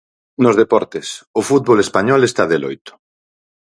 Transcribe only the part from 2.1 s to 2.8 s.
está de